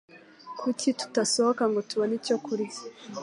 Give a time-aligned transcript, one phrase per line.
[0.59, 2.79] Kuki tutasohoka ngo tubone icyo kurya?